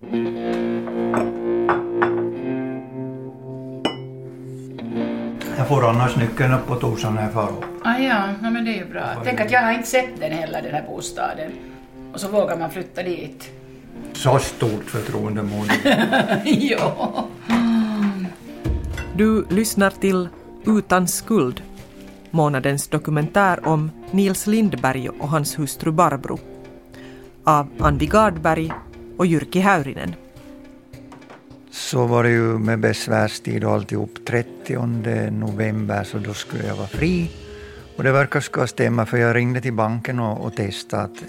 [0.00, 0.10] Jag
[5.68, 7.64] får annars nyckeln upp på torsdagen när jag far upp.
[7.84, 9.02] Ah, ja, ja, men det är ju bra.
[9.24, 11.52] Tänk att jag har inte sett den heller, den här bostaden.
[12.12, 13.50] Och så vågar man flytta dit.
[14.12, 15.90] Så stort förtroende må du.
[16.50, 17.24] ja.
[19.16, 20.28] Du lyssnar till
[20.66, 21.62] Utan skuld,
[22.30, 26.38] månadens dokumentär om Nils Lindberg och hans hustru Barbro
[27.44, 28.72] av Anvi Gardberg
[29.20, 30.14] och Jyrki Häyrinen.
[31.70, 36.86] Så var det ju med besvärstid och alltihop 30 november så då skulle jag vara
[36.86, 37.30] fri.
[37.96, 41.24] Och det verkar ska stämma för jag ringde till banken och, och testade att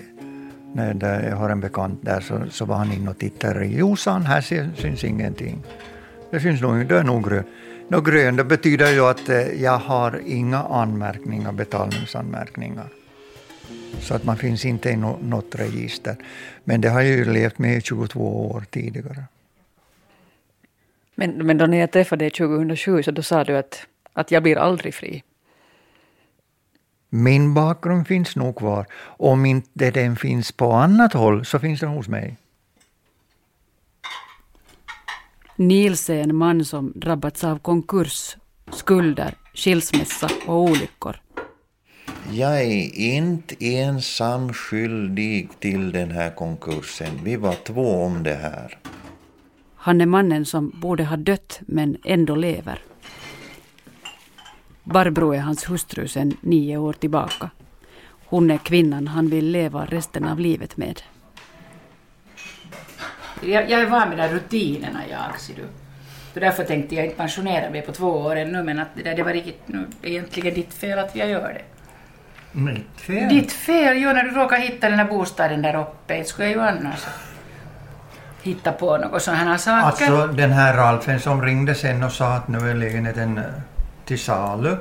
[0.73, 3.65] när där jag har en bekant där så, så var han inne och tittade.
[3.65, 4.41] Jo, sa han, här
[4.75, 5.63] syns ingenting.
[6.31, 7.47] Det syns nog, det är nog grönt.
[7.87, 13.00] Nå, grön, det betyder ju att eh, jag har inga anmärkningar, betalningsanmärkningar.
[14.01, 16.15] Så att man finns inte i något register.
[16.63, 19.23] Men det har jag ju levt med i 22 år tidigare.
[21.15, 24.43] Men, men då när jag träffade dig 2007 så då sa du att, att jag
[24.43, 25.23] blir aldrig fri.
[27.09, 28.85] Min bakgrund finns nog kvar.
[29.17, 32.37] Om inte den finns på annat håll så finns den hos mig.
[35.55, 38.37] Nils är en man som drabbats av konkurs,
[38.71, 41.21] skulder, skilsmässa och olyckor.
[42.29, 47.19] Jag är inte ensam skyldig till den här konkursen.
[47.23, 48.77] Vi var två om det här.
[49.75, 52.79] Han är mannen som borde ha dött men ändå lever.
[54.83, 57.49] Barbro är hans hustru sedan nio år tillbaka.
[58.25, 61.01] Hon är kvinnan han vill leva resten av livet med.
[63.41, 65.67] Jag, jag är van med de där rutinerna jag, ser du.
[66.33, 69.15] Så därför tänkte jag inte pensionera mig på två år ännu, men att det, där,
[69.15, 71.80] det var riktigt, nu, egentligen ditt fel att jag gör det.
[72.51, 73.29] Mitt fel?
[73.29, 76.17] Ditt fel, jo, när du råkar hitta den där bostaden där uppe.
[76.17, 77.05] Det skulle jag ju annars
[78.43, 79.85] hitta på något sådana här saker.
[79.85, 83.43] Alltså den här Ralfen som ringde sen och sa att nu är lägenheten eh,
[84.05, 84.77] till salu.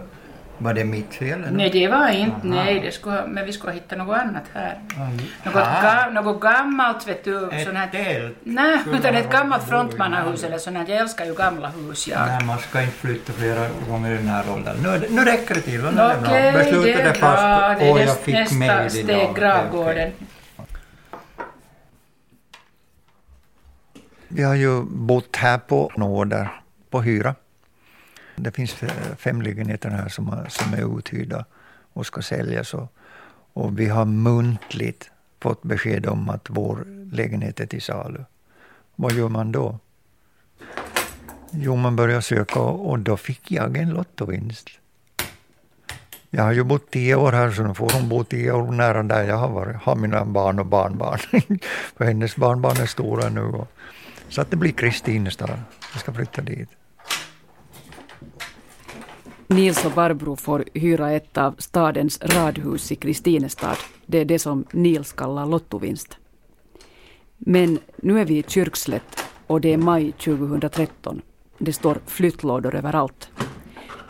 [0.63, 1.41] Var det mitt fel?
[1.41, 1.51] Eller?
[1.51, 2.47] Nej, det var inte.
[2.47, 2.65] Aha.
[2.65, 4.79] Nej, det skulle, men vi skulle hitta något annat här.
[5.45, 7.51] Något, ga, något gammalt, vet du.
[7.51, 8.37] Ett sån här, tält?
[8.43, 10.89] Nej, utan ett gammalt frontmannahus eller sånt här.
[10.89, 12.09] Jag älskar ju gamla hus.
[12.09, 12.27] Ja.
[12.27, 14.77] Nej, man ska inte flytta flera gånger i den här åldern.
[14.83, 15.87] Nu, nu räcker det till.
[15.87, 19.35] Okej, okay, är Beslutet det är, är fast och jag fick nästa steg.
[19.35, 20.13] Gravgården.
[24.29, 26.49] Vi har ju bott här på nåder,
[26.91, 27.35] på hyra.
[28.43, 28.75] Det finns
[29.17, 31.45] fem lägenheter här som, som är uthyrda
[31.93, 32.75] och ska säljas.
[32.75, 32.93] Och,
[33.53, 38.25] och vi har muntligt fått besked om att vår lägenhet är till salu.
[38.97, 39.79] Vad gör man då?
[41.51, 44.69] Jo, man börjar söka och då fick jag en lottovinst.
[46.31, 49.03] Jag har ju bott tio år här, så nu får hon bo tio år nära
[49.03, 49.77] där jag har varit.
[49.77, 51.19] Har mina barn och barnbarn.
[51.97, 53.41] För hennes barnbarn är stora nu.
[53.41, 53.69] Och,
[54.29, 55.61] så att det blir Kristinestad.
[55.93, 56.69] Jag ska flytta dit.
[59.51, 63.77] Nils och Barbro får hyra ett av stadens radhus i Kristinestad.
[64.07, 66.17] Det är det som Nils kallar lottovinst.
[67.39, 71.23] Men nu är vi i Kyrkslätt och det är maj 2013.
[71.59, 73.31] Det står flyttlådor överallt.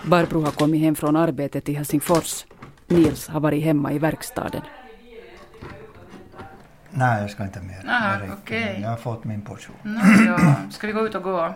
[0.06, 2.46] Barbro har kommit hem från arbetet i Helsingfors.
[2.86, 4.62] Nils har varit hemma i verkstaden.
[6.90, 7.88] Nej, jag ska inte mer.
[7.88, 8.80] Aha, okay.
[8.80, 9.76] Jag har fått min portion.
[9.82, 10.54] No, ja.
[10.70, 11.54] Ska vi gå ut och gå?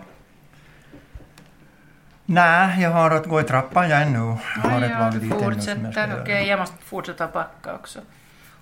[2.26, 4.18] Nej, jag har att gå i trappan jag ännu.
[4.62, 5.90] Jag har ja, ett vanligt fortsätter.
[5.92, 8.00] Okej, okay, jag måste fortsätta packa också.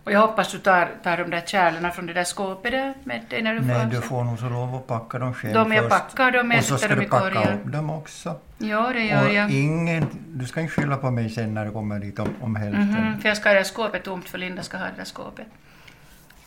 [0.05, 3.21] Och jag hoppas du tar, tar de där kärlen från det där skåpet där med
[3.31, 3.91] dig när du Nej, får.
[3.91, 5.91] du får nog så lov att packa dem själv De jag först.
[5.91, 7.59] packar dem, jag Och så ska du packa korgen.
[7.59, 8.37] upp dem också.
[8.59, 9.51] Ja, det gör och jag.
[9.51, 12.89] Ingen, du ska inte skylla på mig sen när du kommer dit om, om hälften.
[12.89, 15.05] Mhm, för jag ska ha det där skåpet tomt för Linda ska ha det där
[15.05, 15.47] skåpet.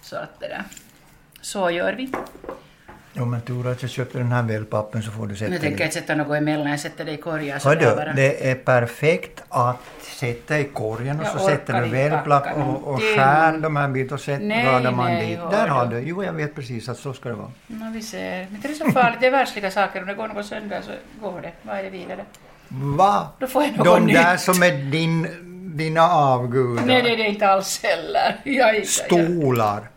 [0.01, 0.63] Så att det där.
[1.41, 2.11] Så gör vi.
[3.17, 5.69] Jo, men tur att jag köpte den här wellpappen så får du sätta Nu tänker
[5.69, 5.85] jag dig.
[5.85, 8.13] inte sätta något emellan, jag sätter det i där Hördu, bara.
[8.13, 13.01] det är perfekt att sätta i korgen och Jag så sätter du wellpapp och, och
[13.01, 15.39] skär de här bitarna och sätter radar man nej, dit.
[15.51, 15.99] Där har du.
[15.99, 17.51] Jo, jag vet precis att så ska det vara.
[17.67, 18.47] No, vi ser.
[18.51, 20.01] Men det är så farligt, det är världsliga saker.
[20.01, 20.91] Om det går något sönder så
[21.21, 21.51] går det.
[21.61, 22.25] Vad är det vidare?
[22.67, 23.27] Va?
[23.39, 24.15] Då får jag något De nytt.
[24.15, 25.27] där som är din,
[25.77, 26.85] dina avgudar.
[26.85, 28.35] Nej, det är det inte alls heller.
[28.43, 29.89] Jag, jag, Stolar.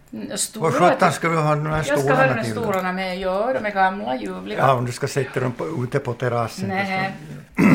[0.55, 2.53] Vad sjutton ska du ha de här Jag ska ha de stolarna här till?
[2.53, 4.59] stolarna med, ja, de är gamla, ljuvliga.
[4.59, 6.69] Ja, om du ska sätta dem på, ute på terrassen.
[6.69, 7.13] Nej.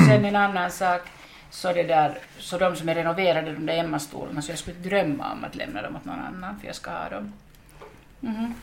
[0.08, 1.02] Sen en annan sak,
[1.50, 5.32] så det där, så de som är renoverade, de där Emma-stolarna, så jag skulle drömma
[5.32, 7.34] om att lämna dem åt någon annan, för jag ska ha dem.
[8.20, 8.54] Mhm.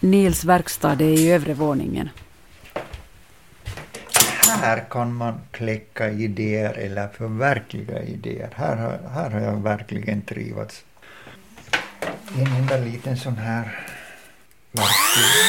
[0.00, 2.10] Nils verkstad är i övre våningen.
[4.60, 8.50] Här kan man kläcka idéer eller förverkliga idéer.
[8.54, 10.84] Här har, här har jag verkligen trivats.
[12.38, 13.64] en enda liten sån här
[14.72, 15.44] verktyg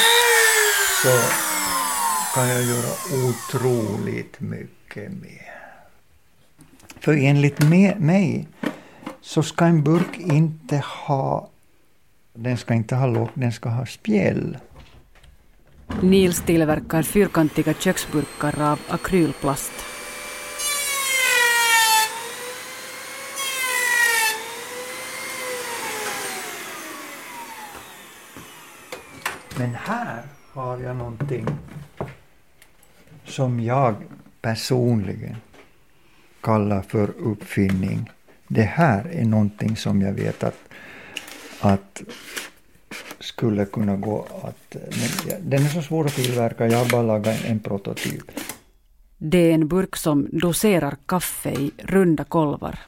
[1.02, 1.18] så
[2.34, 2.92] kan jag göra
[3.28, 5.44] otroligt mycket med.
[7.00, 7.62] För enligt
[7.98, 8.48] mig
[9.20, 11.50] så ska en burk inte ha
[12.36, 14.58] den ska inte ha lock, den ska ha spjäll.
[16.02, 19.72] Nils tillverkar fyrkantiga köksburkar av akrylplast.
[29.58, 30.22] Men här
[30.52, 31.46] har jag någonting
[33.24, 33.94] som jag
[34.40, 35.36] personligen
[36.40, 38.10] kallar för uppfinning.
[38.48, 40.58] Det här är någonting som jag vet att,
[41.60, 42.02] att
[43.26, 44.76] skulle kunna gå att...
[44.76, 48.22] Men den är så svår att tillverka, jag har bara lagat en prototyp.
[49.18, 52.78] Det är en burk som doserar kaffe i runda kolvar.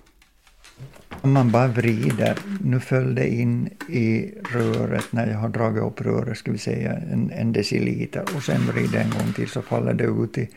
[1.20, 6.00] Om man bara vrider, nu föll det in i röret när jag har dragit upp
[6.00, 9.94] röret, ska vi säga en, en deciliter och sen vrider en gång till så faller
[9.94, 10.48] det ut i,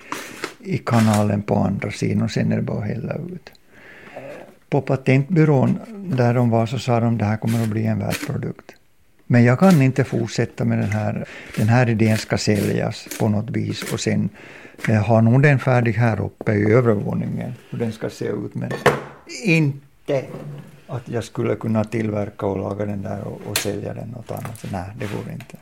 [0.60, 3.52] i kanalen på andra sidan och sen är det bara att hälla ut.
[4.70, 5.80] På patentbyrån
[6.18, 8.76] där de var så sa de det här kommer att bli en världsprodukt.
[9.32, 11.26] Men jag kan inte fortsätta med den här,
[11.58, 14.30] den här idén ska säljas på något vis och sen
[14.88, 18.72] jag har nog den färdig här uppe i övervåningen hur den ska se ut men
[19.44, 20.26] inte
[20.88, 24.66] att jag skulle kunna tillverka och laga den där och, och sälja den något annat.
[24.72, 25.58] Nej, det går inte.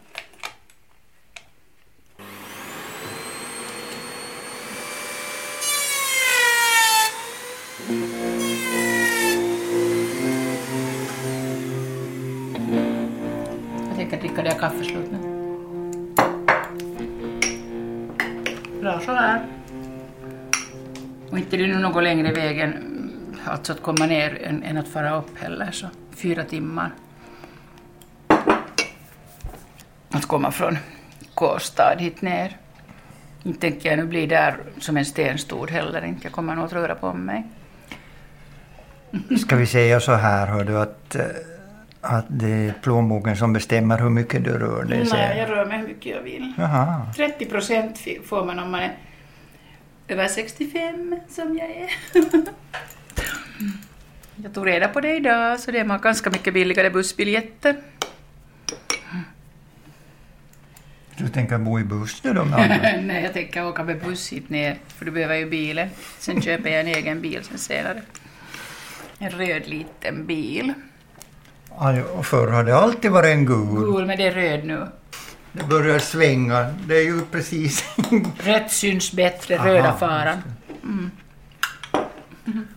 [14.59, 15.19] Tänker nu.
[18.81, 19.45] Bra sådär.
[21.31, 22.73] Och inte det är nu något längre vägen
[23.45, 26.91] alltså att komma ner än, än att fara upp heller, så fyra timmar.
[30.09, 30.77] Att komma från
[31.33, 32.57] Kårstad hit ner.
[33.43, 36.73] Inte tänker jag nu bli där som en stenstod heller, inte jag kommer nog att
[36.73, 37.43] röra på mig.
[39.39, 41.25] Ska vi säga så här, hör du, att, eh,
[42.01, 45.07] att det är plånboken som bestämmer hur mycket du rör dig?
[45.11, 46.53] Nej, jag rör mig hur mycket jag vill.
[46.57, 47.05] Jaha.
[47.15, 48.97] 30 procent får man om man är
[50.07, 51.89] över 65, som jag är.
[54.43, 57.75] Jag tog reda på det idag, så det är ganska mycket billigare bussbiljetter.
[61.17, 62.43] Du tänker bo i buss nu då?
[63.01, 65.89] Nej, jag tänker åka med buss hit ner, för du behöver ju bilen.
[66.19, 68.01] Sen köper jag en egen bil sen senare.
[69.19, 70.73] En röd liten bil.
[72.23, 73.93] Förr har det alltid varit en gul.
[73.93, 74.87] Gul, men det är röd nu.
[75.51, 76.75] Det börjar svänga.
[76.87, 77.83] Det är ju precis...
[78.43, 80.41] Rött syns bättre, röda faran.
[80.83, 81.11] Mm.
[82.45, 82.67] Mm.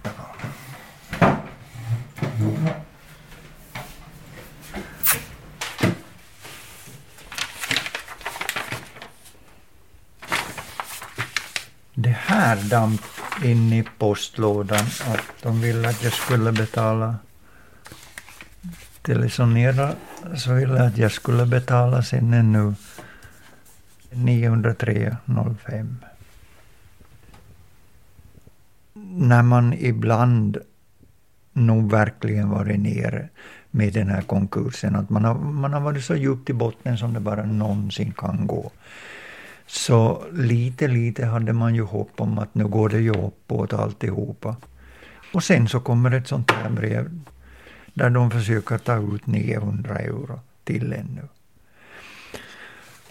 [11.94, 13.02] Det här damp
[13.44, 17.16] in i postlådan att de ville att jag skulle betala
[19.02, 22.74] till så ville att jag skulle betala sen ännu
[24.10, 25.94] 903,05.
[29.14, 30.58] När man ibland
[31.52, 33.28] nog verkligen varit nere
[33.70, 34.96] med den här konkursen.
[34.96, 38.46] Att man har, man har varit så djupt i botten som det bara någonsin kan
[38.46, 38.70] gå.
[39.66, 44.56] Så lite, lite hade man ju hopp om att nu går det ju uppåt alltihopa.
[45.34, 47.10] Och sen så kommer ett sånt här brev
[47.94, 51.22] där de försöker ta ut 900 euro till ännu.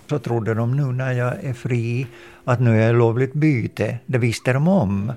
[0.09, 2.07] Så trodde de nu när jag är fri
[2.43, 3.99] att nu är jag lovligt byte.
[4.05, 5.13] Det visste de om.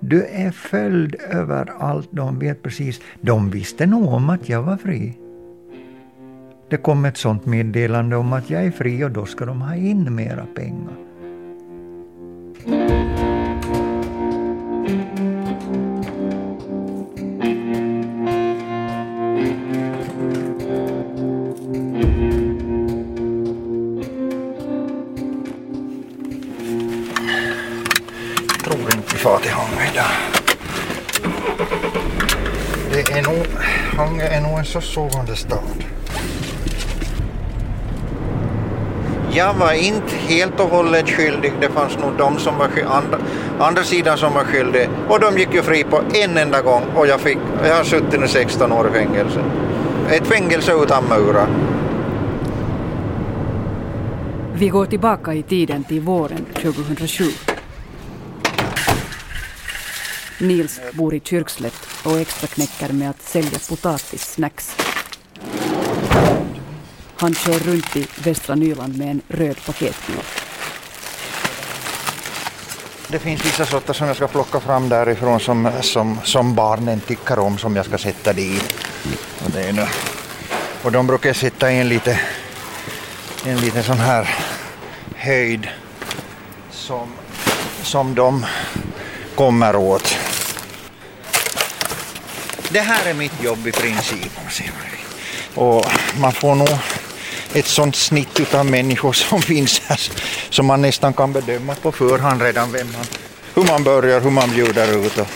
[0.00, 3.00] Du är följd överallt, de vet precis.
[3.20, 5.18] De visste nog om att jag var fri.
[6.68, 9.74] Det kom ett sånt meddelande om att jag är fri och då ska de ha
[9.74, 10.94] in mera pengar.
[34.64, 35.84] En så sovande stad.
[39.32, 41.52] Jag var inte helt och hållet skyldig.
[41.60, 43.18] Det fanns nog de som var andra,
[43.58, 44.88] andra sidan som var skyldiga.
[45.08, 48.20] Och de gick ju fri på en enda gång och jag, fick, jag har suttit
[48.20, 49.40] nu 16 år i fängelse.
[50.10, 51.48] Ett fängelse utan murar.
[54.54, 57.24] Vi går tillbaka i tiden till våren 2007.
[60.38, 64.76] Nils bor i Kyrkslätt och extraknäcker med att sälja potatissnacks.
[67.16, 70.16] Han kör runt i västra Nyland med en röd paketbil.
[73.08, 77.38] Det finns vissa sorter som jag ska plocka fram därifrån som, som, som barnen tycker
[77.38, 78.74] om som jag ska sätta dit.
[79.44, 79.88] Och, det är
[80.82, 82.20] och de brukar jag sätta i en lite,
[83.46, 84.28] en liten sån här
[85.14, 85.68] höjd
[86.70, 87.08] som,
[87.82, 88.46] som de
[89.34, 90.03] kommer åt.
[92.74, 94.32] Det här är mitt jobb i princip.
[95.54, 95.86] Och
[96.18, 96.68] man får nog
[97.52, 100.00] ett sånt snitt av människor som finns här
[100.50, 103.04] som man nästan kan bedöma på förhand redan vem man,
[103.54, 105.26] hur man börjar, hur man bjuder ut och,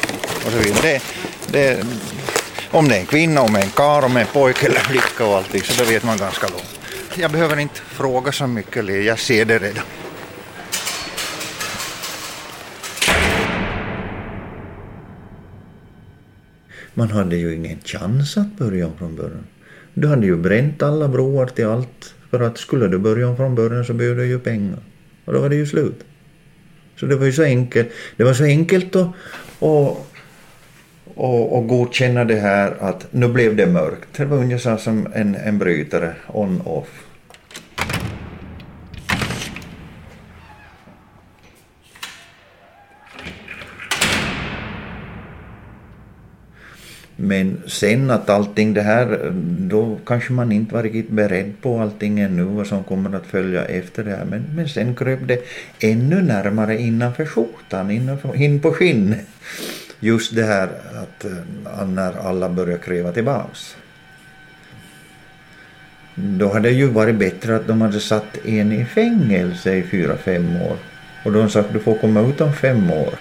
[0.46, 0.82] och så vidare.
[0.82, 1.02] Det,
[1.46, 1.86] det,
[2.70, 4.66] om det är en kvinna, om det är en karl, om det är en pojke
[4.66, 6.80] eller flicka och allting så det vet man ganska långt.
[7.14, 9.84] Jag behöver inte fråga så mycket, jag ser det redan.
[16.98, 19.46] Man hade ju ingen chans att börja om från början.
[19.94, 22.14] Du hade ju bränt alla broar till allt.
[22.30, 24.78] För att skulle du börja om från början så behövde du ju pengar.
[25.24, 26.04] Och då var det ju slut.
[26.96, 27.88] Så det var ju så enkelt.
[28.16, 29.08] Det var så enkelt att
[29.58, 30.06] och,
[31.14, 34.08] och, och godkänna det här att nu blev det mörkt.
[34.16, 37.07] Det var ungefär som en, en brytare, on-off.
[47.20, 52.20] Men sen att allting det här, då kanske man inte var riktigt beredd på allting
[52.20, 54.24] ännu vad som kommer att följa efter det här.
[54.24, 55.42] Men, men sen kröp det
[55.80, 59.14] ännu närmare innanför skjortan, innanför, in på skinn.
[60.00, 60.68] Just det här
[61.02, 63.76] att eh, när alla börjar kräva tillbaks.
[66.14, 70.16] Då hade det ju varit bättre att de hade satt en i fängelse i fyra,
[70.16, 70.76] fem år.
[71.24, 73.14] Och de sagt du får komma ut om fem år.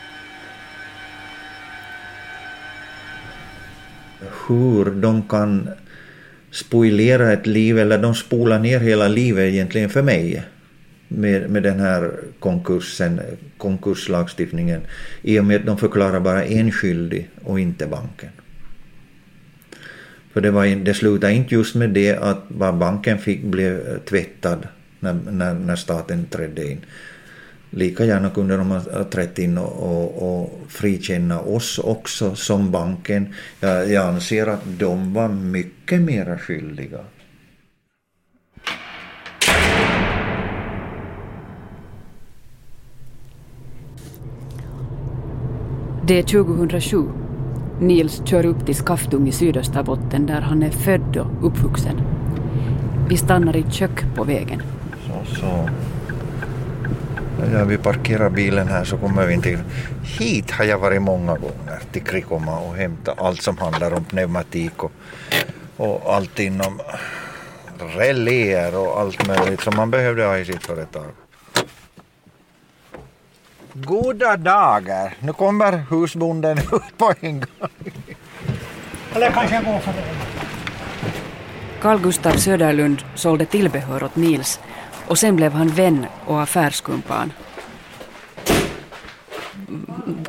[4.47, 5.69] Hur de kan
[6.51, 10.43] spoilera ett liv eller de spolar ner hela livet egentligen för mig
[11.07, 13.21] med, med den här konkursen,
[13.57, 14.81] konkurslagstiftningen
[15.21, 18.29] i och med att de förklarar bara en skyldig och inte banken.
[20.33, 24.67] För det, var, det slutade inte just med det att vad banken fick blev tvättad
[24.99, 26.85] när, när, när staten trädde in
[27.69, 33.33] lika gärna kunde de ha trätt in och, och, och frikänna oss också som banken.
[33.59, 36.99] Jag, jag anser att de var mycket mera skyldiga.
[46.07, 47.03] Det är 2007.
[47.79, 52.01] Nils kör upp till Skaftung i Sydösterbotten där han är född och uppvuxen.
[53.09, 54.61] Vi stannar i ett kök på vägen.
[55.07, 55.69] Så, så.
[57.39, 59.59] När vi parkerar bilen här så kommer vi till...
[60.03, 64.83] Hit har jag varit många gånger, till Krikoma och hämtat allt som handlar om pneumatik
[64.83, 64.91] och,
[65.77, 66.81] och allt inom
[67.79, 71.05] reläer och allt möjligt som man behövde ha i sitt företag.
[73.73, 75.13] Goda dagar!
[75.19, 77.69] Nu kommer husbonden ut på en gång.
[79.15, 80.03] Eller kanske jag går för det.
[81.81, 84.59] Carl Gustav Söderlund sålde tillbehör åt Nils
[85.07, 87.31] och sen blev han vän och affärskumpan.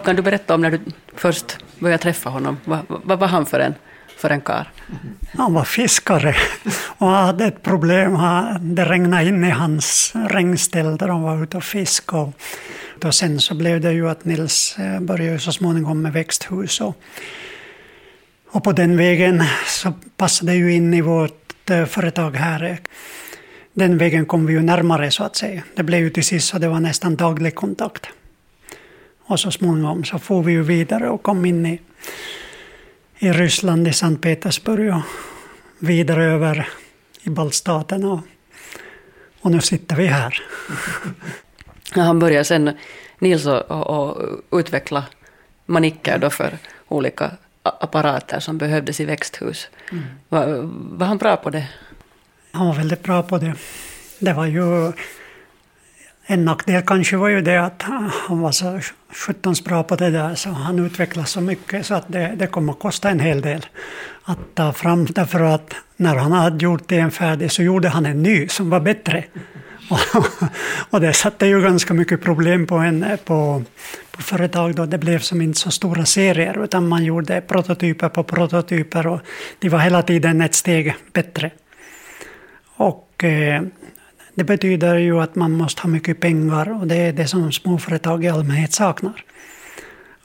[0.04, 0.80] Kan du berätta om när du
[1.14, 2.56] först började träffa honom?
[2.64, 3.74] Vad, vad var han för en,
[4.16, 4.72] för en kar?
[5.36, 6.36] Han var fiskare
[6.98, 8.18] och hade ett problem.
[8.60, 12.32] Det regnade in i hans regnställ där han var ute och fiskade.
[13.04, 16.80] Och sen så blev det ju att Nils eh, började så småningom med växthus.
[16.80, 17.02] Och,
[18.50, 22.80] och på den vägen så passade det ju in i vårt eh, företag här
[23.78, 25.62] den vägen kom vi ju närmare så att säga.
[25.74, 28.06] Det blev ju till sist så det var nästan daglig kontakt.
[29.24, 31.80] Och så småningom så får vi ju vidare och kom in i,
[33.18, 35.02] i Ryssland, i Sankt Petersburg och
[35.78, 36.68] vidare över
[37.22, 38.20] i baltstaten och,
[39.40, 40.42] och nu sitter vi här.
[41.94, 42.70] Han började sen,
[43.18, 44.16] Nils, att
[44.50, 45.04] utveckla
[45.66, 46.58] manicker då för
[46.88, 47.30] olika
[47.62, 49.68] apparater som behövdes i växthus.
[49.92, 50.04] Mm.
[50.28, 50.46] Var,
[50.98, 51.66] var han bra på det?
[52.52, 53.54] Han var väldigt bra på det.
[54.18, 54.92] Det var ju
[56.30, 57.82] en nackdel kanske var ju det att
[58.28, 58.80] han var så
[59.12, 62.72] sjuttons bra på det där så han utvecklade så mycket så att det, det kommer
[62.72, 63.66] att kosta en hel del
[64.22, 68.06] att ta fram därför att när han hade gjort det en färdig så gjorde han
[68.06, 69.24] en ny som var bättre.
[70.90, 73.62] och det satte ju ganska mycket problem på, en, på,
[74.10, 74.86] på företag då.
[74.86, 79.20] Det blev som inte så stora serier utan man gjorde prototyper på prototyper och
[79.58, 81.50] de var hela tiden ett steg bättre.
[82.78, 83.62] Och eh,
[84.34, 88.24] det betyder ju att man måste ha mycket pengar och det är det som småföretag
[88.24, 89.24] i allmänhet saknar.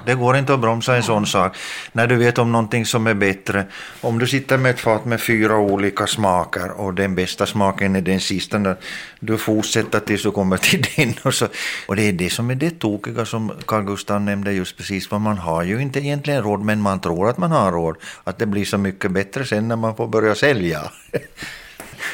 [0.05, 1.57] Det går inte att bromsa en sån sak.
[1.91, 3.65] När du vet om någonting som är bättre.
[4.01, 8.01] Om du sitter med ett fat med fyra olika smaker och den bästa smaken är
[8.01, 8.75] den sista.
[9.19, 11.13] Du fortsätter tills du kommer till den.
[11.24, 11.48] Och, så.
[11.88, 15.07] och det är det som är det tokiga som Carl Gustav nämnde just precis.
[15.07, 17.98] För man har ju inte egentligen råd men man tror att man har råd.
[18.24, 20.81] Att det blir så mycket bättre sen när man får börja sälja.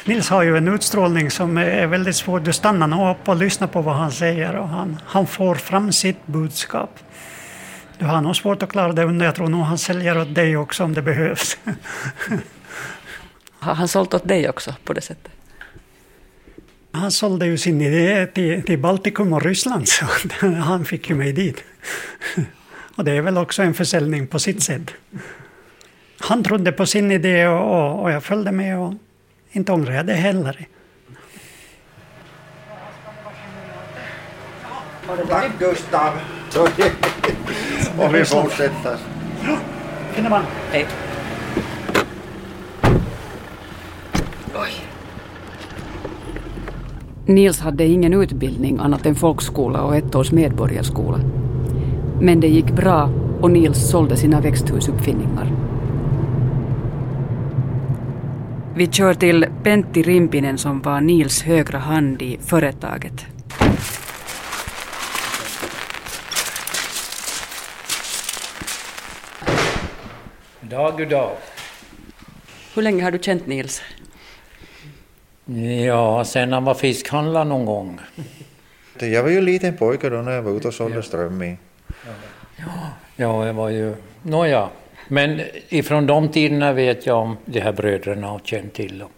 [0.04, 2.40] Nils har ju en utstrålning som är väldigt svår.
[2.40, 5.92] Du stannar nog upp och lyssnar på vad han säger och han, han får fram
[5.92, 6.98] sitt budskap.
[7.98, 9.26] Du har nog svårt att klara det under.
[9.26, 11.58] Jag tror nog han säljer åt dig också om det behövs.
[13.58, 15.32] Har han sålt åt dig också på det sättet?
[16.92, 20.06] Han sålde ju sin idé till, till Baltikum och Ryssland så
[20.46, 21.64] han fick ju mig dit.
[22.96, 24.90] Och det är väl också en försäljning på sitt sätt.
[26.18, 28.94] Han trodde på sin idé och, och jag följde med och
[29.52, 30.66] inte ångrar jag det heller.
[35.28, 36.12] Tack Gustav!
[37.98, 38.96] och vi fortsätter.
[40.12, 40.42] Finneman.
[40.70, 40.86] Hej.
[47.30, 51.18] Nils hade ingen utbildning annat än folkskola och ett års medborgarskola.
[52.20, 55.59] Men det gick bra och Nils sålde sina växthusuppfinningar.
[58.80, 63.26] Vi kör till Pentti Rimpinen som var Nils högra hand i företaget.
[70.60, 71.30] Dag, god dag.
[72.74, 73.82] Hur länge har du känt Nils?
[75.86, 78.00] Ja, sen han var fiskhandlare någon gång.
[78.98, 81.56] Jag var ju liten pojke då när jag var ute och sålde ström i.
[83.16, 83.94] Ja, jag var ju...
[84.22, 84.68] Nåja.
[85.12, 89.08] Men ifrån de tiderna vet jag om de här bröderna och känt till dem.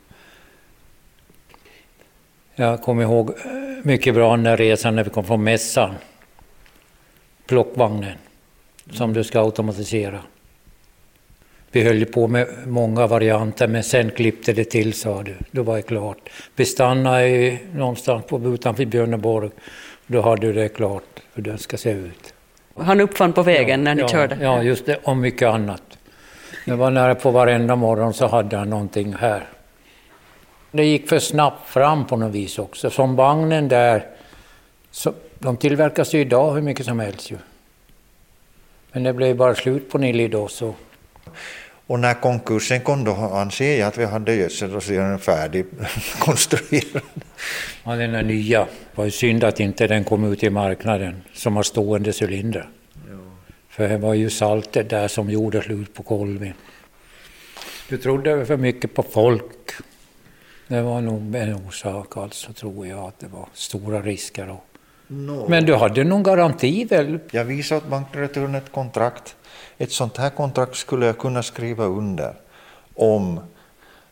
[2.55, 3.35] Jag kommer ihåg eh,
[3.83, 5.95] mycket bra den där resan när vi kom från mässan.
[7.47, 8.19] Plockvagnen
[8.91, 10.19] som du ska automatisera.
[11.71, 15.35] Vi höll på med många varianter men sen klippte det till sa du.
[15.51, 16.29] Då var det klart.
[16.57, 19.51] Vi stannade någonstans på, utanför Björneborg.
[20.07, 22.35] Då hade du det klart hur det ska se ut.
[22.77, 24.39] Han uppfann på vägen ja, när ni ja, körde?
[24.41, 24.97] Ja, just det.
[24.97, 25.92] Och mycket annat.
[26.65, 29.49] Det var nära på varenda morgon så hade han någonting här.
[30.71, 32.91] Det gick för snabbt fram på något vis också.
[32.91, 34.07] Som vagnen där,
[34.91, 37.37] så, de tillverkas ju idag hur mycket som helst ju.
[38.93, 40.75] Men det blev bara slut på Nilly då så.
[41.87, 45.67] Och när konkursen kom då anser jag att vi hade gödselrosinen färdig
[46.19, 47.03] konstruerad.
[47.85, 48.61] Ja, den är nya.
[48.61, 52.69] Det var ju synd att inte den kom ut i marknaden som har stående cylindrar.
[53.73, 56.55] För det var ju saltet där som gjorde slut på kolven.
[57.89, 59.71] Du trodde för mycket på folk.
[60.69, 64.51] Det var nog en orsak alltså, tror jag, att det var stora risker.
[64.51, 64.65] Och...
[65.07, 65.49] No.
[65.49, 67.19] Men du hade någon garanti väl?
[67.31, 69.37] Jag visade åt bankdirektören ett kontrakt.
[69.79, 72.35] Ett sånt här kontrakt skulle jag kunna skriva under
[72.95, 73.41] om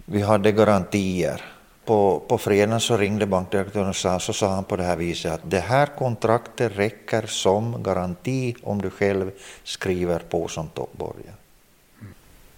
[0.04, 1.42] vi hade garantier.
[1.90, 5.32] På, på fredagen så ringde bankdirektören och sa, så sa han på det här viset
[5.32, 9.30] att det här kontraktet räcker som garanti om du själv
[9.64, 11.34] skriver på som toppborgen.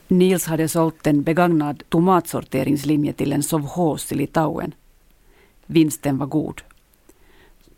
[0.09, 4.75] Nils hade sålt en begagnad tomatsorteringslinje till en sovhås i Litauen.
[5.67, 6.63] Vinsten var god.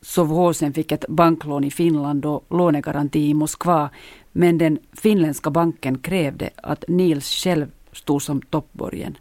[0.02, 3.90] Sovhåsen fick ett banklån i Finland och lånegaranti i Moskva
[4.32, 9.16] men den finländska banken krävde att Nils själv stod som toppborgen.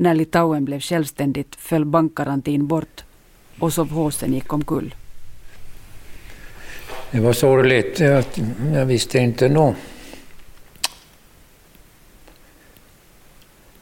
[0.00, 3.04] När Litauen blev självständigt föll bankgarantin bort
[3.58, 4.94] och sovhåsen gick omkull.
[7.10, 8.00] Det var sorgligt.
[8.00, 8.24] Jag,
[8.74, 9.74] jag visste inte nog.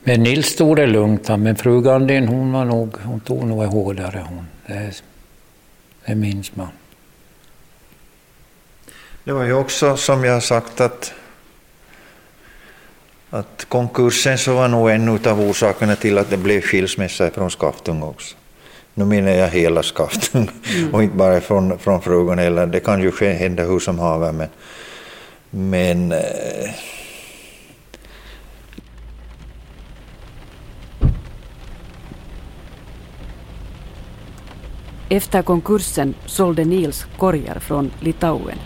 [0.01, 4.27] Men Nils stod det lugnt, men fru Gandin hon var nog, hon tog nog hårdare
[4.29, 4.47] hon.
[4.67, 5.03] Det,
[6.07, 6.69] det minns man.
[9.25, 11.13] Det var ju också som jag sagt att,
[13.39, 18.03] att konkursen så var nog en av orsakerna till att det blev skilsmässa från Skaftung
[18.03, 18.37] också.
[18.95, 20.95] Nu menar jag hela Skaftung mm.
[20.95, 22.67] och inte bara från, från frugan heller.
[22.67, 24.49] Det kan ju hända hur som haver men,
[25.51, 26.71] men eh,
[35.09, 38.59] Efter konkursen sålde Nils korgar från Litauen.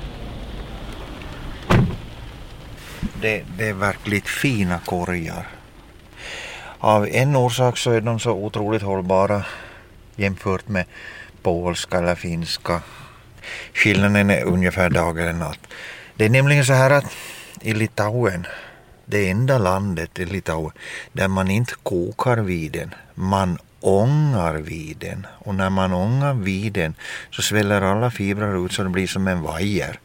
[3.21, 5.47] Det, det, är verkligt fina korgar.
[6.79, 9.45] Av en orsak så är de så otroligt hållbara
[10.17, 10.85] jämfört med
[11.43, 12.83] polska eller finska.
[13.75, 15.59] Skillnaden är ungefär dag eller natt.
[16.17, 17.17] Det är nämligen så här att
[17.61, 18.47] i Litauen,
[19.05, 20.73] det enda landet i Litauen
[21.13, 25.27] där man inte kokar viden, man ångar viden.
[25.39, 26.95] Och när man ångar viden
[27.31, 29.99] så sväller alla fibrer ut så det blir som en vajer.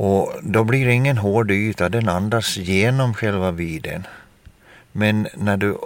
[0.00, 4.06] Och då blir det ingen hård yta, den andas genom själva viden.
[4.92, 5.78] Men när du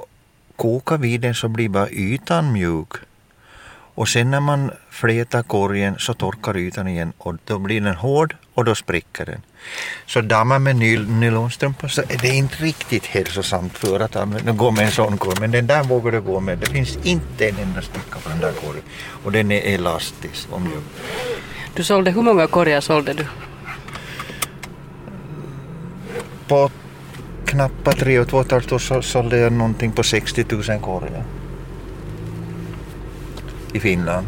[0.56, 2.92] kokar viden så blir bara ytan mjuk.
[3.94, 8.36] Och sen när man flätar korgen så torkar ytan igen och då blir den hård
[8.54, 9.40] och då spricker den.
[10.06, 14.16] Så dammar med nyl nylonstrumpor så är det inte riktigt hälsosamt för att
[14.56, 15.40] gå med en sån korg.
[15.40, 16.58] Men den där vågar du gå med.
[16.58, 18.84] Det finns inte en enda spricka på den där korgen.
[19.24, 20.84] Och den är elastisk och mjuk.
[21.74, 23.26] Du sålde, hur många korgar sålde du?
[26.52, 26.70] På
[27.44, 30.80] knappt tre och två och ett halvt år så sålde jag någonting på 60 000
[30.80, 31.24] korgar.
[33.72, 34.26] I Finland.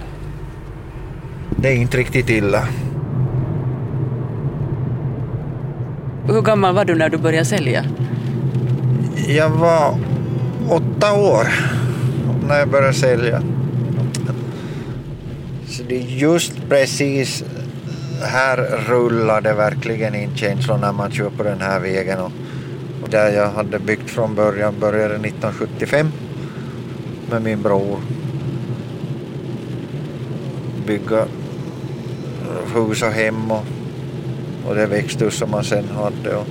[1.56, 2.68] Det är inte riktigt illa.
[6.26, 7.84] Hur gammal var du när du började sälja?
[9.28, 9.98] Jag var
[10.68, 11.46] åtta år
[12.48, 13.42] när jag började sälja.
[15.66, 17.44] Så det är just precis
[18.22, 18.56] här
[18.88, 22.20] rullar det verkligen in känslor när man kör på den här vägen.
[22.20, 22.32] Och,
[23.02, 26.12] och där jag hade byggt från början började 1975
[27.30, 27.98] med min bror.
[30.86, 31.26] Bygga
[32.74, 33.64] hus och hem och,
[34.66, 36.36] och det växthus som man sen hade.
[36.36, 36.46] Och,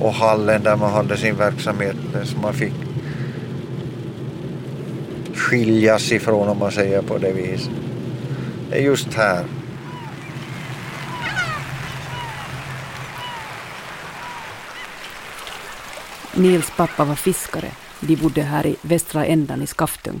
[0.00, 2.74] och hallen där man hade sin verksamhet som man fick
[5.34, 7.70] skiljas ifrån om man säger på det viset.
[8.70, 9.44] Det är just här.
[16.36, 17.70] Nils pappa var fiskare.
[18.00, 20.20] De bodde här i västra ändan i Skaftung.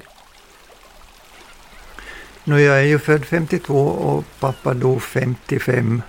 [2.44, 6.02] Nu, jag är ju född 52 och pappa dog 55.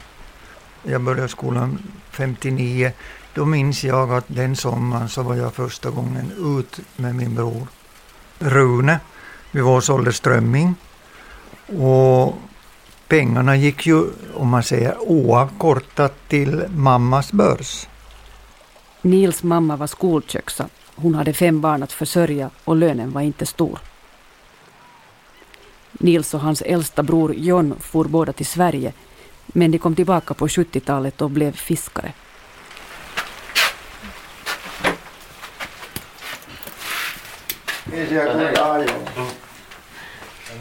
[0.83, 1.79] Jag började skolan
[2.11, 2.91] 59.
[3.33, 7.67] Då minns jag att den sommaren så var jag första gången ut med min bror
[8.39, 8.99] Rune.
[9.51, 10.75] Vi var och sålde strömming.
[11.67, 12.35] Och
[13.07, 17.87] pengarna gick ju, om man säger oavkortat, till mammas börs.
[19.01, 20.69] Nils mamma var skolköksa.
[20.95, 23.79] Hon hade fem barn att försörja och lönen var inte stor.
[25.91, 28.93] Nils och hans äldsta bror John for båda till Sverige
[29.47, 32.13] men de kom tillbaka på 70-talet och blev fiskare.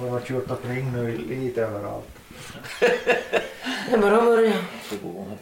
[0.00, 2.08] Jag har kört omkring nu lite överallt.
[2.80, 4.52] Det är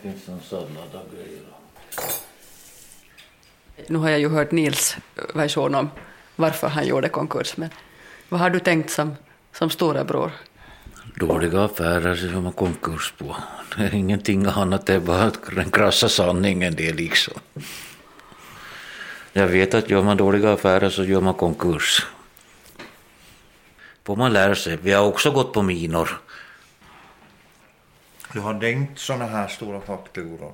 [0.02, 1.63] finns en sallad och grejer.
[3.88, 4.96] Nu har jag ju hört Nils
[5.34, 5.90] version om
[6.36, 7.70] varför han gjorde konkurs, men
[8.28, 9.16] vad har du tänkt som,
[9.52, 10.30] som storebror?
[11.16, 13.36] Dåliga affärer som har konkurs på.
[13.76, 17.34] Det är ingenting annat, det är bara den krassa sanningen det liksom.
[19.32, 22.06] Jag vet att gör man dåliga affärer så gör man konkurs.
[24.04, 24.76] Får man lära sig.
[24.76, 26.20] Vi har också gått på minor.
[28.32, 30.52] Du hade inte sådana här stora fakturor.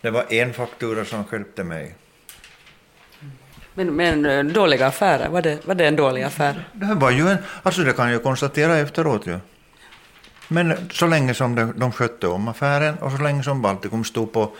[0.00, 1.94] Det var en faktura som stjälpte mig.
[3.74, 6.68] Men, men eh, dåliga affärer, var det, var det en dålig affär?
[6.72, 9.38] Det här var ju en, alltså det kan jag konstatera efteråt ju.
[10.48, 14.32] Men så länge som de, de skötte om affären och så länge som Baltikum stod
[14.32, 14.52] på,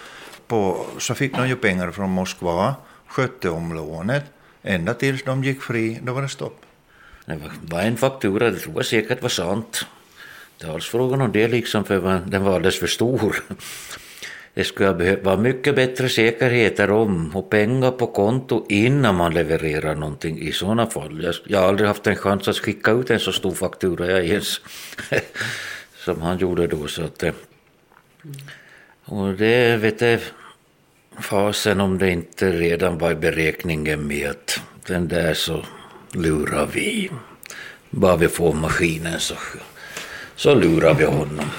[0.47, 2.75] på så fick de ju pengar från Moskva,
[3.07, 4.25] skötte om lånet,
[4.63, 6.61] ända tills de gick fri, då var det stopp.
[7.27, 9.87] Det var en faktura, det tror jag säkert var sant.
[10.59, 13.37] Det är alls frågan om det liksom, för den var alldeles för stor.
[14.55, 20.39] Det skulle vara mycket bättre säkerheter om och pengar på konto innan man levererar någonting
[20.39, 21.23] i sådana fall.
[21.25, 24.27] Jag, jag har aldrig haft en chans att skicka ut en så stor faktura jag
[24.27, 24.61] ens
[26.05, 26.87] som han gjorde då.
[26.87, 27.33] Så att, eh.
[29.05, 30.21] och det vet jag
[31.21, 35.65] fasen om det inte redan var i beräkningen med att den där så
[36.13, 37.11] lurar vi.
[37.91, 39.35] Bara vi får maskinen så,
[40.37, 41.51] så lurar vi honom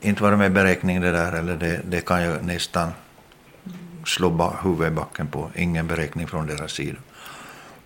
[0.00, 2.92] inte vara med i beräkning det där, eller det, det kan jag nästan
[4.04, 5.50] slå huvudet i backen på.
[5.54, 6.98] Ingen beräkning från deras sida.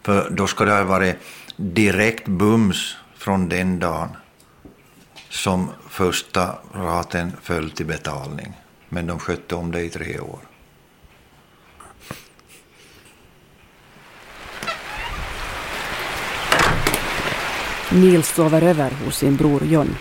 [0.02, 1.16] För då ska det ha varit
[1.56, 4.08] direkt bums från den dagen
[5.28, 8.52] som första raten föll till betalning.
[8.88, 10.38] Men de skötte om det i tre år.
[17.90, 19.96] Nils sover över hos sin bror John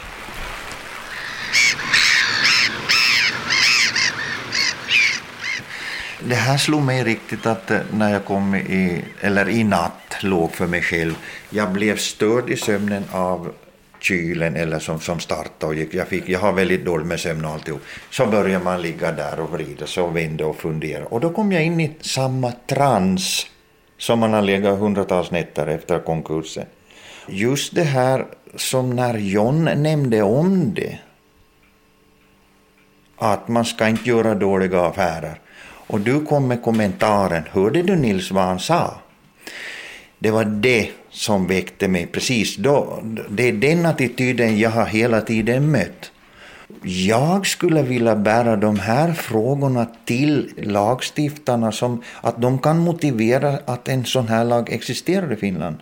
[6.28, 10.52] det här slog mig riktigt att eh, när jag kom i, eller i natt, låg
[10.52, 11.14] för mig själv,
[11.50, 13.54] jag blev störd i sömnen av
[14.00, 15.94] kylen eller som, som startade och gick.
[15.94, 17.82] Jag, fick, jag har väldigt dåligt med sömn och alltihop.
[18.10, 21.06] Så börjar man ligga där och vrida sig och vända och fundera.
[21.06, 23.48] Och då kom jag in i samma trans
[23.98, 26.66] som man har legat hundratals nätter efter konkursen.
[27.28, 31.00] Just det här som när John nämnde om det
[33.18, 35.40] att man ska inte göra dåliga affärer.
[35.92, 39.02] Och du kom med kommentaren, hörde du Nils vad han sa?
[40.20, 43.04] Det var det som väckte mig precis då.
[43.30, 46.12] Det är den attityden jag har hela tiden mött.
[46.84, 53.88] Jag skulle vilja bära de här frågorna till lagstiftarna som att de kan motivera att
[53.88, 55.78] en sån här lag existerar i Finland.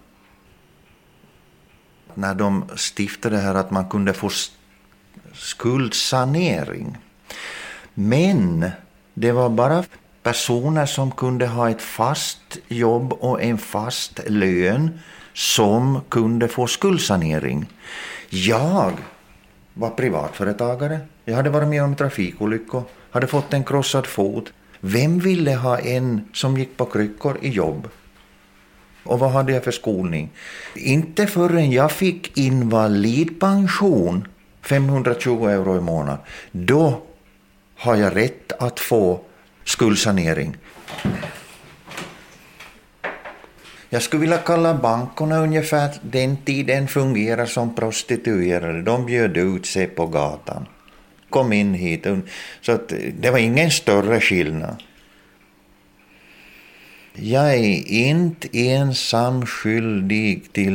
[2.13, 4.29] När de stiftade det här att man kunde få
[5.33, 6.97] skuldsanering.
[7.93, 8.71] Men
[9.19, 9.83] det var bara
[10.23, 14.99] personer som kunde ha ett fast jobb och en fast lön
[15.33, 17.65] som kunde få skuldsanering.
[18.29, 18.93] Jag
[19.73, 20.99] var privatföretagare.
[21.25, 24.53] Jag hade varit med om trafikolyckor, hade fått en krossad fot.
[24.79, 27.89] Vem ville ha en som gick på kryckor i jobb?
[29.03, 30.29] Och vad hade jag för skolning?
[30.75, 34.27] Inte förrän jag fick invalidpension,
[34.61, 36.19] 520 euro i månaden,
[36.51, 37.01] då
[37.79, 39.21] har jag rätt att få
[39.63, 40.57] skuldsanering.
[43.89, 48.81] Jag skulle vilja kalla bankerna ungefär den tiden fungerar som prostituerade.
[48.81, 50.65] De bjöd ut sig på gatan.
[51.29, 52.07] Kom in hit.
[52.61, 54.83] Så att det var ingen större skillnad.
[57.13, 60.67] Jag är inte ensam skyldig till